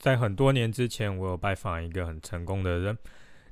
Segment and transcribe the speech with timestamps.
[0.00, 2.96] 在很多年之前，我有拜访一个很成功的人，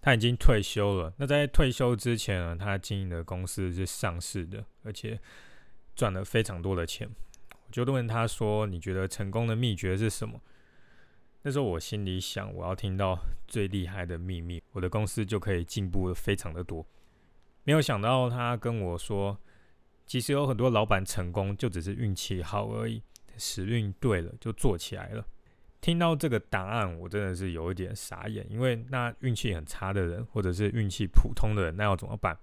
[0.00, 1.14] 他已经退休了。
[1.16, 5.20] 那在退休之前呢，他经营的公司是上市的，而且
[5.94, 7.08] 赚了非常多的钱。
[7.68, 10.40] 我就问他说：“你觉得成功的秘诀是什么？”
[11.42, 13.16] 那时候我心里想，我要听到
[13.46, 16.84] 最厉害的秘密，我的公司就可以进步的非常的多。
[17.62, 19.38] 没有想到他跟我说，
[20.06, 23.00] 其实有很多老板成功就只是运气好而已，
[23.38, 25.24] 时运对了就做起来了。
[25.82, 32.38] 听到这个答案，我真的是有一点傻眼，因为那运气很差的人，或者是运气普通的人，那要怎么办？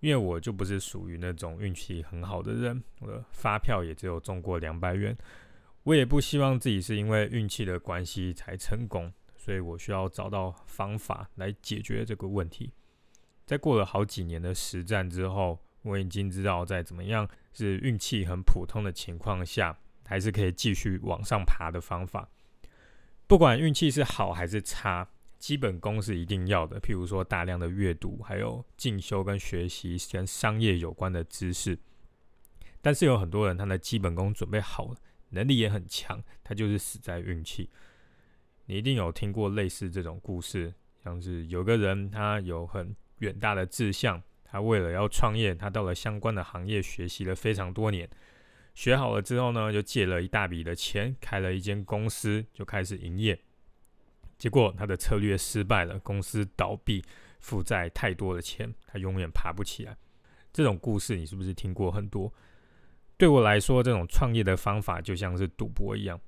[0.00, 5.14] 因为我就不是属于那种运气很好的人，我的发票也只有中过两百元，
[5.82, 12.72] 我也不希望自己是因为运气的关系才成功，所以我需要找到方法来解决这个问题。
[13.44, 22.26] 在过了好几年的实战之后，我已经知道在怎么样是运气很普通的情况下，还是可以继续往上爬的方法。
[23.32, 26.78] 不管运气是好还是差，基本功是一定要的。
[26.78, 31.78] 譬如说，大量的阅读，还有进修跟学习跟商业有关的知识。
[32.82, 34.96] 但是有很多人，他的基本功准备好了，
[35.30, 37.70] 能力也很强，他就是死在运气。
[38.66, 48.06] 你一定有听过类似这种故事，像是有个人，他有很远大的志向，他为了要创业，他到了相关的行业学习了非常多年。
[48.74, 53.38] 学好了之后呢，就借了一大笔的钱，开了一间公司，就开始营业。
[54.38, 57.04] 结果他的策略失败了，公司倒闭，
[57.38, 59.96] 负债太多的钱，他永远爬不起来。
[60.52, 62.32] 这种故事你是不是听过很多？
[63.16, 66.20] 对我来说，这种创业的方法就像是赌博一样，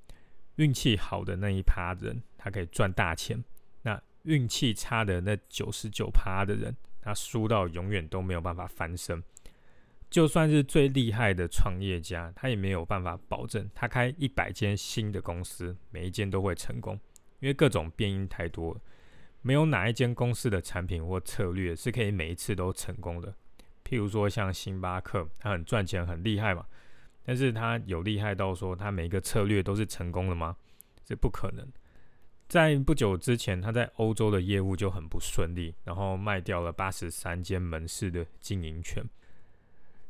[0.55, 3.37] 运气好的那一趴人，他可以赚大钱；
[3.81, 9.21] 那运气差的那九十九趴的人，他输到永远都没有办法翻身。
[10.15, 16.97] 就算是最厉害的创业家，他也没有办法保证他开一百间新的公司，每一间都会成功，
[17.41, 18.81] 因为各种变因太多，
[19.41, 23.35] 没有哪一间公司的产品或策略是可以每一次都成功的。
[23.83, 26.65] 譬如说像星巴克，它很赚钱，很厉害嘛，
[27.25, 30.55] 但是它有厉害到说它每一个策略都是成功的吗？
[31.03, 31.67] 这不可能。
[32.47, 39.03] 在不久之前，他在欧洲的业务就很不顺利，然后卖掉了八十三间门市的经营权。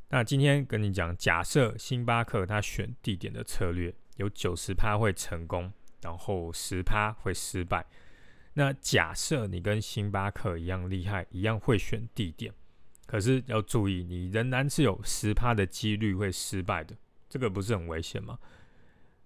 [0.10, 5.72] 那今天跟你讲，假设星巴克他选地点的策略有九十趴会成功，
[6.02, 7.86] 然后十趴会失败。
[8.54, 12.54] 那假设你跟星巴克一样厉害，一样会选地点，
[13.06, 16.96] 可是要注意，你仍然是有十趴的几率会失败的。
[17.28, 18.40] 这个不是很危险吗？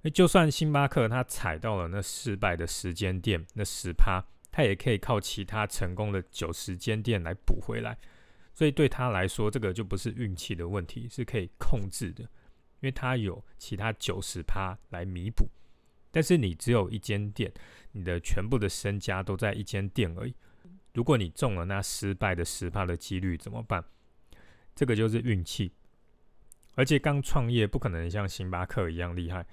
[0.02, 7.98] 那就算星巴克他踩到了那失败的时间点，那十趴，他也可以靠其他成功的九十间店来补回来。
[8.60, 12.30] 所以对他来说，这个就不是运气的问题，是可以控制的，因
[12.82, 15.48] 为他有其他九十趴来弥补。
[16.12, 17.50] 但是你只有一间店，
[17.94, 20.36] 你的全部的身家都在一间店而已。
[20.94, 23.82] 如果你中了那失败的十趴的几率怎么办？
[24.76, 25.72] 这个就是运气。
[26.76, 29.48] 而且刚创业不可能像星巴克一样厉害，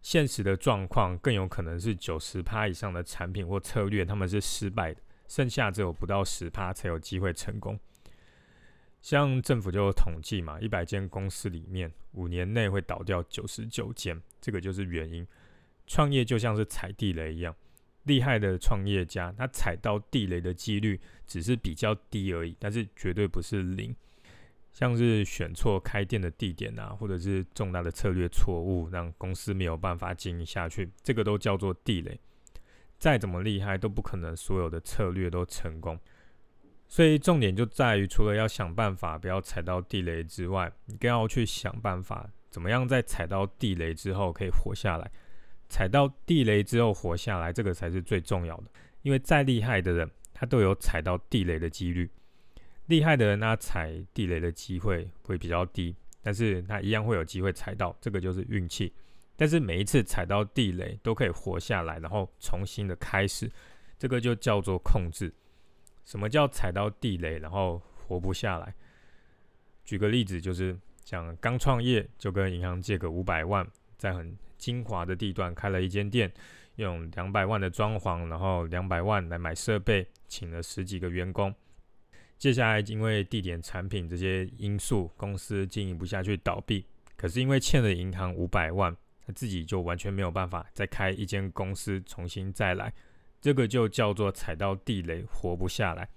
[0.00, 7.76] 现实的状况更有可能是九十趴以上的产品或策略他们是失败的，剩下只有不到十趴才有机会成功。
[9.04, 15.26] 像政府就有统计嘛，一百间公司里面，五年内会倒掉九十九间，这个就是原因。
[15.86, 17.54] 创业就像是踩地雷一样，
[18.04, 23.94] 厉害的创业家，他踩到地雷的几率只是比较低而已，但是绝对不是零。
[24.72, 32.18] 像是选错开店的地点啊，或者是重大的策略错误，让公司没有办法经营下去，这个都叫做地雷。
[32.98, 36.00] 再怎么厉害，都不可能所有的策略都成功。
[36.86, 45.10] 所以重点就在于，除了要想办法不要踩到地雷之外，你更要去想办法，怎么样在踩到地雷之后可以活下来。
[45.68, 48.64] 踩到地雷之后活下来，这个才是最重要的。
[49.02, 52.08] 因为再厉害的人，他都有踩到地雷的几率。
[52.86, 58.92] 厉害的人，他踩地雷的机会会比较低，但是他一样会有机会踩到，这个就是运气。
[59.36, 63.50] 但是每一次踩到地雷都可以活下来，然后重新的开始，
[63.98, 65.32] 这个就叫做控制。
[66.04, 68.74] 什么叫踩到地雷，然后活不下来？
[69.84, 73.66] 举个例子，就是讲刚创业就跟银行借个五百万，
[73.96, 76.32] 在很精华的地段开了一间店，
[76.76, 81.54] 用两百万的装潢，然后两百万来买设备，请了十几个员工。
[82.36, 86.84] 接下来因为地点、产品这些因素，公司经营不下去倒闭。
[87.16, 88.94] 可是因为欠了银行五百万，
[89.26, 92.92] 他自己就完全没有办法再开一间公司重新再来。
[93.44, 96.08] 这个就叫做踩到地雷活不下来。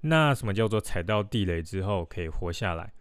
[0.00, 2.92] 那什么叫做踩到地雷之后可以活下来？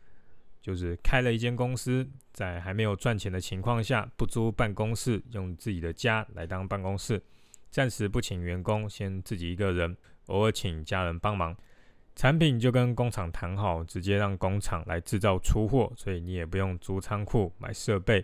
[0.62, 7.20] 就是开了一间公司，在还没有赚钱的情况下，不租办公室，用自己的家来当办公室，
[7.72, 9.98] 暂时不请员工，先自己一个人，
[10.28, 11.58] 偶尔请家人帮忙。
[12.16, 18.24] 产品就跟工厂谈好，直接让工厂来制造出货，所以你也不用租仓库买设备。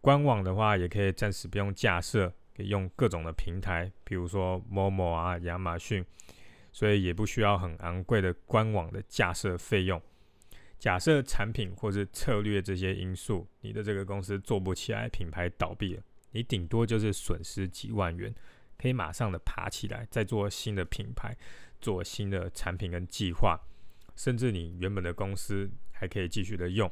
[0.00, 6.04] 官网的话，也可以暂时不用架设，用各种的平台，比如说某某啊、亚马逊，
[6.70, 10.00] 所以也不需要很昂贵的官网的架设费用。
[10.78, 18.34] 假设产品或是策略这些因素，你的这个公司做不起来，品牌倒闭了，你顶多就是损失几万元，
[18.76, 21.36] 可以马上的爬起来，再做新的品牌，
[21.80, 23.60] 做新的产品跟计划，
[24.16, 26.90] 甚至你原本的公司还可以继续的用。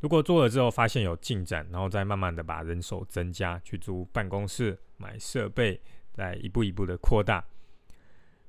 [0.00, 5.80] 如果做了之后发现有进展，然后再慢慢的把人手增加，去租办公室、买设备，
[6.12, 7.44] 再一步一步的扩大。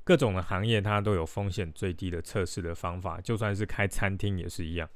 [0.04, 4.90] 各种的行业，它都有风险最低的测试的方法，就算是开餐厅也是一样。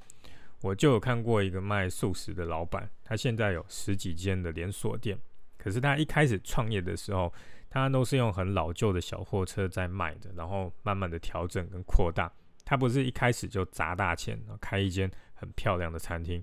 [0.61, 5.19] 我就有看过一个卖素食的老板，他现在有十几间的连锁店，
[5.57, 7.33] 可是他一开始创业的时候，
[7.69, 12.31] 他都是用很老旧的小货车在卖的，然后慢慢的调整跟扩大。
[12.65, 16.41] 他不是一开始就砸大钱，开一间很漂亮的餐厅。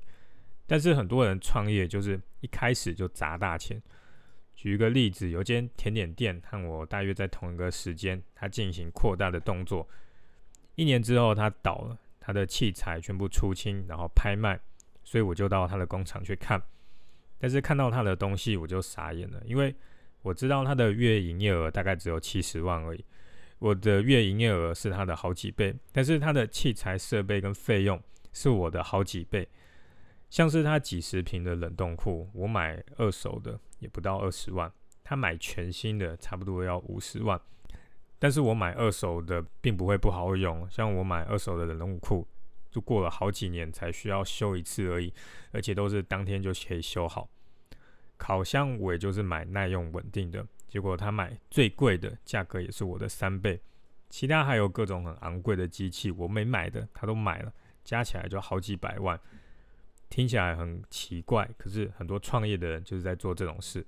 [0.67, 3.83] 但是很多人创业就是一开始就砸大钱。
[4.55, 9.89] 举一个例子，有间甜点店和我大约在同一个时间，他进行扩大的动作。
[10.75, 14.59] 一年之后，他倒了，他的器材全部出清，然后拍卖，
[15.05, 16.61] 所以我就到他的工厂去看。
[17.39, 19.75] 但是看到他的东西，我就傻眼了，因为
[20.23, 23.05] 我知道他的月营业额大概只有七十万而已，
[23.59, 28.01] 我的月营业额是他的好几倍，但是他的器材设备跟费用
[28.33, 29.49] 是我的好几倍。
[30.31, 34.71] 像是他几十平的冷冻库，我买二手的也不到二十万，
[35.03, 37.41] 他买全新的差不多要五十万。
[38.19, 42.27] 但是我买二手的并不会不好用，像我买二手的冷冻库，
[42.71, 45.13] 就过了好几年才需要修一次而已，
[45.53, 47.29] 而且都是当天就可以修好。
[48.17, 53.61] 烤箱我也就是买耐用稳定的，结果他买最贵的，价格也是我的三倍。
[54.11, 57.53] 其他还有各种很昂贵的机器，我没买的他都买了，
[57.85, 59.19] 加起来就好几百万。
[60.09, 63.87] 听起来很奇怪，可是很多创业的人就是在做这种事。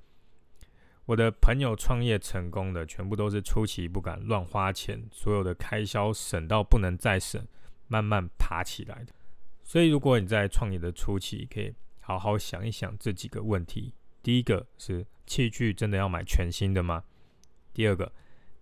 [1.06, 7.42] 我的朋友创业成功的，全部都是初期不敢乱花钱，所有的开销省到不能再省，
[7.88, 9.14] 慢慢爬起来的。
[9.64, 17.04] 所以，如果你在创业的初期，可以好好想一想这几个问题：第一个是器具真的要买全新的吗？
[17.72, 18.12] 第二个，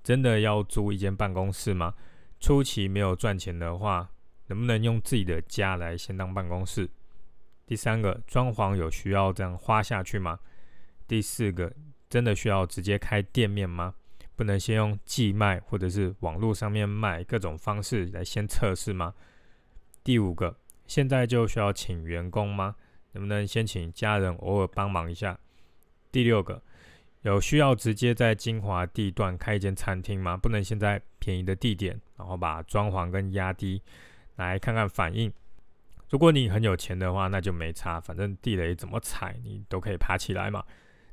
[0.05, 1.95] 真的要租一间办公室吗？
[2.39, 4.11] 初期没有赚钱的话，
[4.47, 6.89] 能不能用自己的家来先当办公室？
[7.67, 10.39] 第三个装潢有需要这样花下去吗？
[11.07, 11.73] 第四个
[12.09, 13.95] 真的需要直接开店面吗？
[14.37, 19.13] 不能先用寄卖或者是网络上面卖各种方式来先测试吗？
[20.05, 20.57] 第五个
[20.87, 22.77] 现在就需要请员工吗？
[23.13, 25.39] 能不能先请家人偶尔帮忙一下？
[26.11, 26.63] 第六个
[27.23, 30.37] 有需要直接在精华地段开一间餐厅吗？
[30.37, 33.83] 不能现在便宜的地点，然后把装潢跟压低
[34.37, 35.33] 来看看反应。
[36.11, 40.65] 如果你很有钱的话，那就没差，反正地雷怎么踩你都可以爬起来嘛。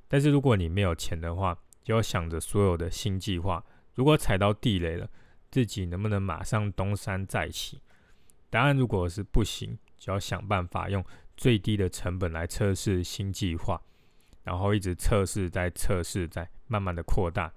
[0.07, 3.63] 但是如果你没有钱的话，就要想着所有的新计划。
[3.95, 5.09] 如果踩到地雷了，
[5.51, 7.81] 自己能不能马上东山再起？
[8.49, 11.03] 答案如果是不行，就要想办法用
[11.35, 13.81] 最低的成本来测试新计划，
[14.45, 17.51] 然后一直测试，再测试，再慢慢的扩大。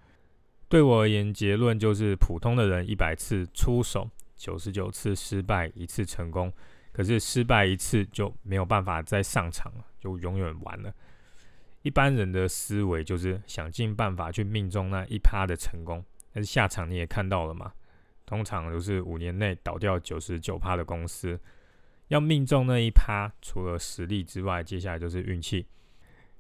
[0.69, 6.53] 对我而言，结论就是普通的人一百次出手，九十九次失败，一次成功。
[6.91, 10.93] 可是失败一次就没有办法再上场了，就永远完了。
[11.83, 17.73] 一般人的思维就是想尽办法去命中那一趴的成功，但是下场你也看到了嘛，
[18.27, 21.39] 通常都是五年内倒掉九十九趴的公司。
[22.09, 25.67] 要命中那一趴，除了实力之外，接下来就是运气。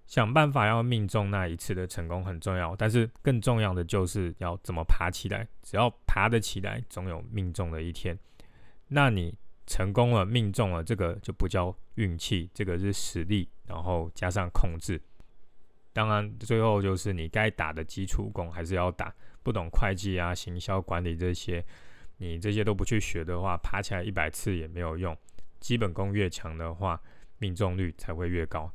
[0.09, 5.47] 想办法要命中那一次的成功很重要，但是更重要的就是要怎么爬起来。
[5.62, 8.19] 只要爬得起来，总有命中的一天。
[8.88, 9.38] 那你？
[9.71, 14.99] 成功了，命中了，这个就不叫运气，这个是实力，然后加上控制。
[15.93, 19.15] 当然，最后就是你该打的基础功还是要打。
[19.43, 21.62] 不懂会计啊、行销管理这些，
[22.17, 25.15] 你这些都不去学的话，爬起来一百次也没有用。
[25.61, 26.99] 基本功越强的话，
[27.37, 28.73] 命中率才会越高。